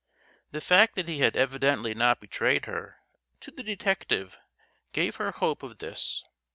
The 0.49 0.61
fact 0.61 0.95
that 0.95 1.07
he 1.07 1.19
had 1.19 1.37
evidently 1.37 1.93
not 1.93 2.19
betrayed 2.19 2.65
her 2.65 2.97
to 3.39 3.51
the 3.51 3.61
detective 3.61 4.35
gave 4.93 5.17
her 5.17 5.29
hope 5.29 5.61
of 5.61 5.77
this. 5.77 6.23